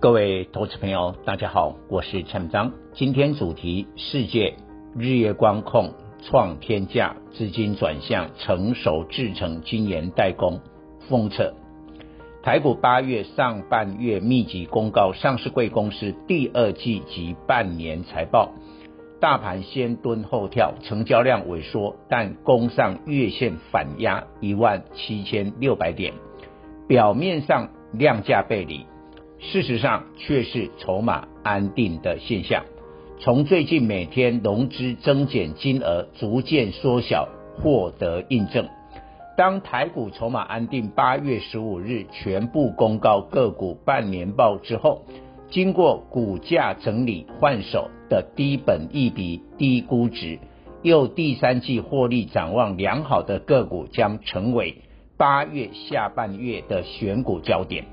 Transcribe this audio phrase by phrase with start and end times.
[0.00, 2.70] 各位投资朋友，大家好，我是陈章。
[2.92, 4.54] 今天主题：世界
[4.96, 10.60] 日月光控创天价，资金转向成熟制成晶圆代工
[11.08, 11.52] 封测。
[12.44, 18.52] 台股八月上半月密集公告上市贵公司第二季及半年财报，
[19.18, 26.14] 大盘先蹲后跳，成交量萎缩，但攻上月线反压一万七千六百点，
[26.86, 28.86] 表面上量价背离。
[29.40, 32.64] 事实上，却是筹码安定的现象。
[33.20, 38.68] 从最近每天融资增减金额逐渐缩小获得印证。
[39.36, 45.02] 当台股筹码安定，八月十五日全部公告个股半年报之后，
[45.48, 50.40] 经过股价整理换手的低本一笔、低估值，
[50.82, 54.82] 又第三季获利展望良好的个股，将成为
[55.16, 57.84] 八月下半月的选股焦点。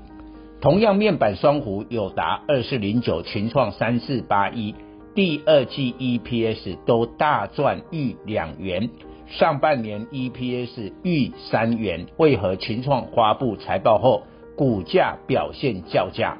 [0.66, 4.74] 同样面板双虎，有达二四零九，群创三四八一，
[5.14, 8.90] 第二季 EPS 都大赚逾两元，
[9.28, 14.24] 上半年 EPS 逾三元，为何群创发布财报后
[14.56, 16.36] 股价表现较佳？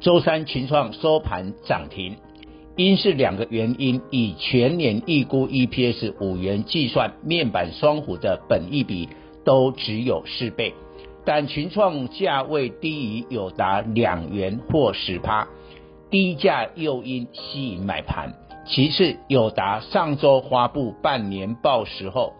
[0.00, 2.16] 周三群创收盘涨停，
[2.74, 9.10] 因是两个原因，以全年预估 EPS 五元计算，面板双虎的本益比
[9.44, 10.72] 都只有四倍。
[11.24, 15.48] 但群创价位低于友达两元或十趴，
[16.10, 18.34] 低价诱因吸引买盘。
[18.66, 22.32] 其次，友达上周发布半年报时候，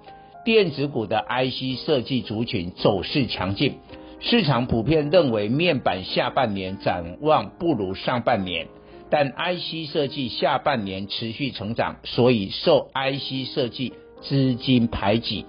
[0.44, 3.78] 电子股的 IC 设计族群走势强劲，
[4.20, 8.68] 市场普遍认为面板下半年展望不如上半年，
[9.10, 13.92] 但 IC 设计下半年持续成长，所以受 IC 设计
[14.22, 15.44] 资金排挤，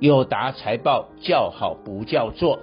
[0.00, 2.60] 友达财报叫好不叫座。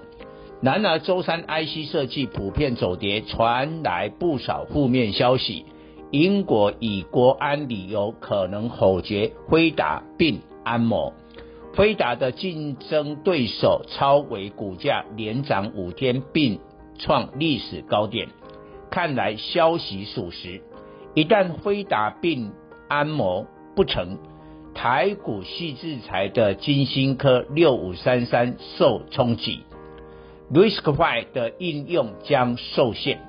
[0.62, 5.66] 然而，周三 IC 设计普遍走跌，传来不少负面消息。
[6.12, 11.14] 英国以国安理由可能否决辉达并安谋。
[11.76, 16.60] 辉达的竞争对手超微股价连涨五天，并
[17.00, 18.28] 创历史高点。
[18.92, 20.62] 看来消息属实。
[21.16, 22.52] 一旦辉达并
[22.88, 24.20] 安谋不成，
[24.76, 29.62] 台股矽智财的晶心科六五三三受冲击。
[30.54, 33.20] RISC-V 的应用将受限。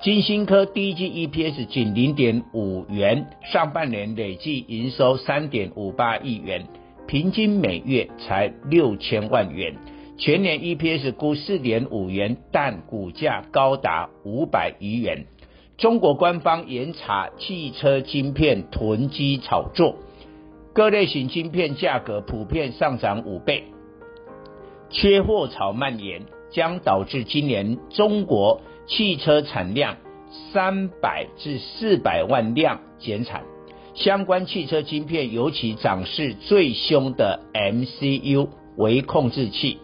[0.00, 6.66] 晶心科第一季 EPS 仅零点五元，上半年累计营收三点五八亿元，
[7.06, 9.76] 平均每月才六千万元，
[10.16, 15.26] 全年 EPS 估四点五元，但股价高达五百余元。
[15.76, 19.96] 中国官方严查汽车晶片囤积炒作，
[20.72, 23.64] 各类型晶片价格普遍上涨五倍，
[24.88, 26.22] 缺货潮蔓延。
[26.54, 29.96] 将导致今年中国汽车产量
[30.52, 33.42] 三百至四百万辆减产，
[33.94, 39.78] 相关汽车晶片尤其涨势最凶的 MCU 微控制器，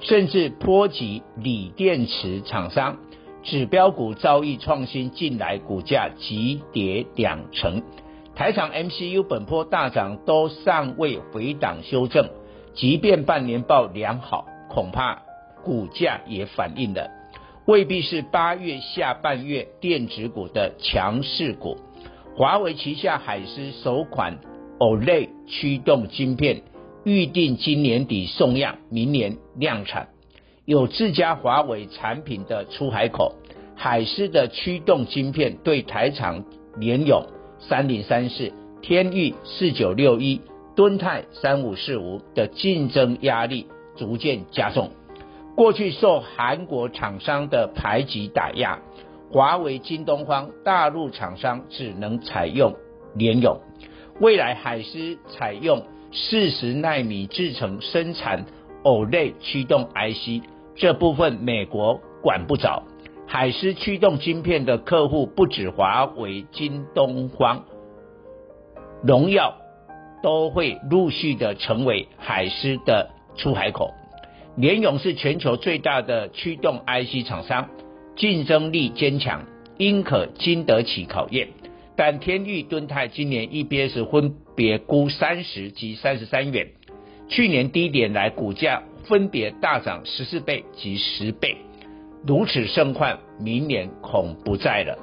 [0.00, 2.96] 甚至波及锂电池厂商，
[3.42, 7.82] 指标股遭遇创新近来股价急跌两成，
[8.34, 12.30] 台厂 MCU 本波大涨都尚未回档修正，
[12.74, 15.25] 即便半年报良好，恐怕。
[15.66, 17.10] 股价也反映了，
[17.64, 21.76] 未必是八月下半月电子股的强势股。
[22.36, 24.38] 华为旗下海思首款
[24.78, 26.62] OLED 驱动晶片
[27.04, 30.10] 预定今年底送样，明年量产。
[30.64, 33.34] 有自家华为产品的出海口，
[33.74, 36.44] 海思的驱动晶片对台厂
[36.78, 37.26] 联咏
[37.58, 38.52] 三零三四、
[38.82, 40.40] 天域四九六一、
[40.76, 43.66] 敦泰三五四五的竞争压力
[43.96, 44.90] 逐渐加重。
[45.56, 48.78] 过去受韩国厂商的排挤打压，
[49.32, 52.74] 华为、京东方大陆厂商只能采用
[53.14, 53.58] 联咏。
[54.20, 55.82] 未来海思采用
[56.12, 58.44] 四十纳米制程生产
[58.82, 60.44] OLED 驱动 IC，
[60.74, 62.82] 这部分美国管不着。
[63.26, 67.64] 海思驱动晶片的客户不止华为、京东方、
[69.02, 69.54] 荣耀，
[70.22, 73.94] 都会陆续的成为海思的出海口。
[74.56, 77.68] 联咏是全球最大的驱动 IC 厂商，
[78.16, 79.44] 竞争力坚强，
[79.76, 81.48] 应可经得起考验。
[81.94, 86.68] 但天钰、敦泰今年 EPS 分别估三十及三十三元，
[87.28, 91.58] 去年低点来股价分别大涨十四倍及十倍，
[92.26, 94.98] 如此盛况，明年恐不在了。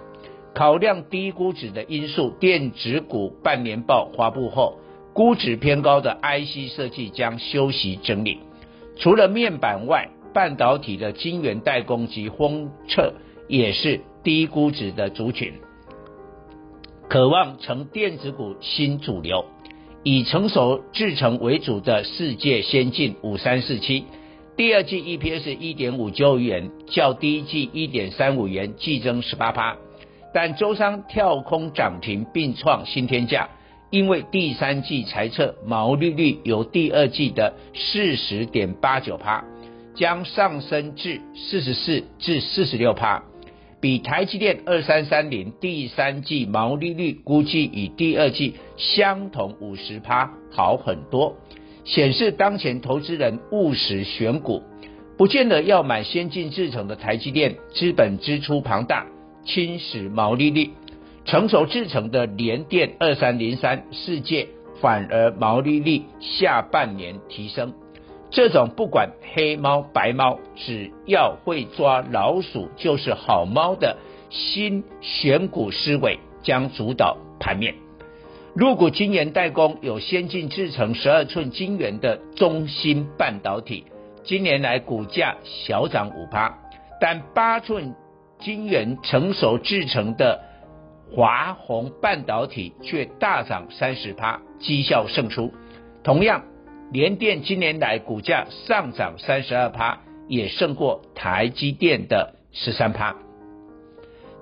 [0.55, 4.79] 考量低估值的因素，电子股半年报发布后，
[5.13, 8.39] 估值偏高的 IC 设计将休息整理。
[8.95, 13.13] 除了面板外，半导体的晶圆代工及封测
[13.47, 15.53] 也是低估值的族群。
[17.09, 19.45] 渴望成电子股新主流，
[20.03, 24.05] 以成熟制程为主的世界先进五三四七，
[24.55, 29.77] 第二季 EPS 一点五九元，较第一季一点三五元，季增十八趴。
[30.33, 33.49] 但周三跳空涨停并创新天价，
[33.93, 39.45] 因为第三季财测毛利率由第二季的四十点八九趴，
[39.93, 43.23] 将上升至四十四至四十六趴。
[43.79, 51.37] 比台积电二三三零第三季毛利率估计与第二季相同五十趴好很多，
[51.85, 54.63] 显示当前投资人务实选股，
[55.19, 59.05] 不见得要买先进制程的台积电，资本支出庞大，
[59.45, 60.71] 侵蚀毛利率；
[61.25, 64.47] 成熟制成的联电二三零三世界
[64.81, 67.73] 反而毛利率下半年提升。
[68.29, 73.97] 这种不管黑猫白猫，只要会抓老鼠就是好猫的
[74.29, 77.75] 新选股思维将主导盘面。
[78.55, 83.85] 入股晶圆代工有先进制成十二寸晶圆的中芯半导体，
[84.23, 86.59] 今年来股价小涨五趴，
[86.99, 87.95] 但八寸
[88.39, 90.41] 晶圆成熟制成的
[91.13, 95.53] 华虹半导体却大涨三十趴，绩效胜出。
[96.03, 96.43] 同样。
[96.91, 103.15] 联电今年来股价上涨三十二趴，也胜过台积电的十三趴。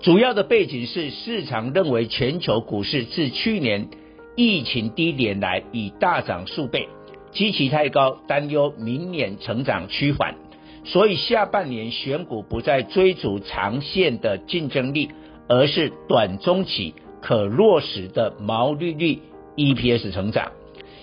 [0.02, 3.88] 主要的背景是市场认为全球股市自去年
[4.36, 6.90] 疫情低点来已大涨数倍，
[7.32, 10.36] 基期太高，担忧明年成长趋缓，
[10.84, 15.10] 所以下半年选股不再追逐长线的竞争力，
[15.52, 19.20] 而是短中期可落实的毛利率
[19.58, 20.54] EPS 成长。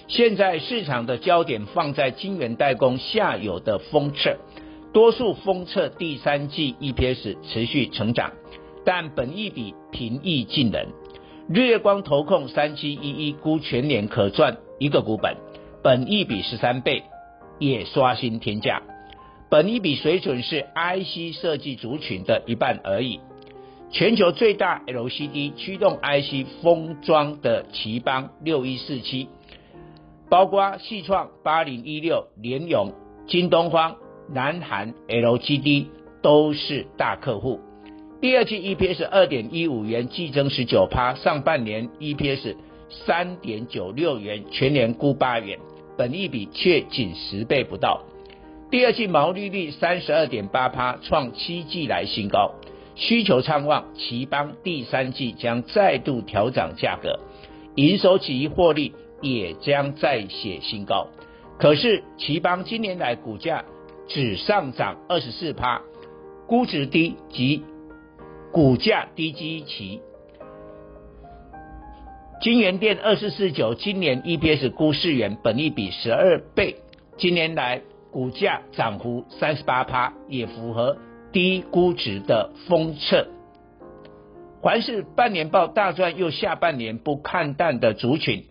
[0.07, 4.39] 现在市场的焦点放在晶圆代工下游的封测，
[4.95, 8.33] 多数封测第三季 EPS 持续成长，
[8.87, 10.89] 但本益比平易近人。
[11.51, 15.37] 日月光投控三七一一估全年可赚一个股本，
[15.83, 17.03] 本益比十三倍，
[17.59, 18.81] 也刷新天价。
[19.51, 23.21] 本益比水准是 IC 设计族群的一半而已。
[23.91, 29.29] 全球最大 LCD 驱动 IC 封装的奇邦六一四七。
[30.31, 32.93] 包括矽创八零一六、联咏、
[33.27, 33.97] 京东方、
[34.31, 35.87] 南韩 LGD
[36.21, 37.61] 都是大客户。
[38.21, 42.57] 第二季 EPS 二点一五元，季增十九趴，上半年 EPS
[42.91, 45.59] 三点九六元，全年估八元，
[45.97, 48.03] 本益比却仅十倍不到。
[48.71, 52.53] 第二季毛利率三十二点八趴，创七季来新高，
[52.99, 57.19] 需求畅旺，頎邦第三季将再度调涨价格，
[57.77, 58.93] 营收及获利。
[59.21, 61.09] 也将再写新高，
[61.59, 63.65] 可是頎邦今年来股价
[64.07, 65.83] 只上涨二十四趴，
[66.47, 67.65] 估值低及
[68.53, 70.01] 股价低基期。
[72.41, 76.77] 京元店二四四九今年 EPS 估四元，本益比十二倍，
[77.17, 80.97] 今年来股价涨幅三十八趴，也符合
[81.33, 83.27] 低估值的封测。
[84.61, 88.45] 凡是半年报大赚又下半年不看淡的族群。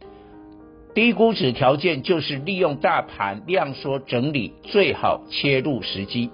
[0.96, 6.31] 低估值条件就是利用大盘量缩整理，最好切入时机。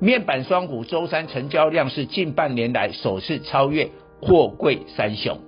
[0.00, 3.88] 面板双股周三成交量是近半年来首次超越
[4.20, 5.38] 货柜三雄，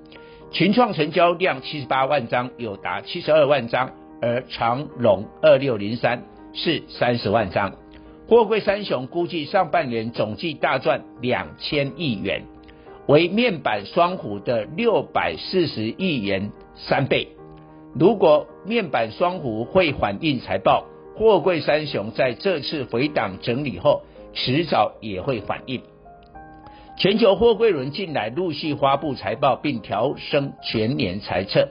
[0.50, 3.90] 群创成交量七十八万张，友达七十二万张，
[4.22, 6.22] 而长荣二六零三
[6.54, 7.74] 是三十万张。
[8.26, 12.44] 货柜三雄估计上半年总计大赚两千亿元，
[13.06, 17.28] 为面板双虎的六百四十亿元三倍。
[17.94, 24.02] 如果面板双虎会反映财报，货柜三雄在这次回档整理后，
[24.32, 25.82] 迟早也会反映。
[26.96, 31.68] 全球货柜轮近来陆续发布财报，并调升全年财测。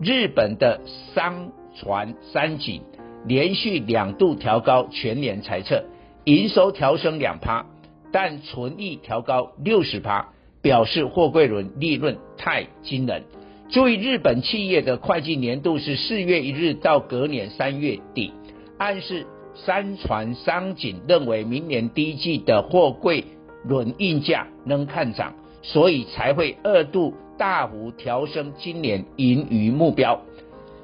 [0.00, 0.80] 日本的
[1.12, 2.82] 商船三井
[3.26, 5.84] 连续两度调高全年财测，
[6.24, 7.66] 营收调升两趴，
[8.12, 10.28] 但纯益调高六十趴，
[10.62, 13.24] 表示货柜轮利润太惊人。
[13.70, 18.32] 注意，日本企业的会计年度是四月一日到隔年三月底，
[18.78, 23.24] 暗示三船商井认为明年第一季的货柜
[23.64, 30.22] 轮运价能看涨，所以才会二度大幅调升今年盈余目标。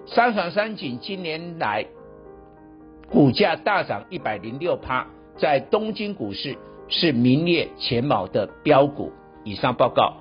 [0.06, 1.86] 三船三井今年来
[3.14, 5.06] 股价大涨一百零六趴，
[5.40, 9.09] 在东京股市是名列前茅的标股。
[9.44, 10.16] 以上报告。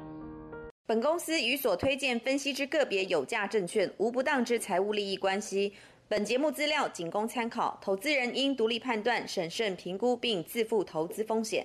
[0.85, 5.73] 本公司与所推荐分析之个别有价证券无不当之财务利益关系。
[6.07, 11.61] 本节目资料仅供参考，投资人应独立判断、审慎评估并自负投资风险。